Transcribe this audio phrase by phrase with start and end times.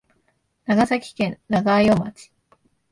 [0.65, 2.31] 長崎県長与町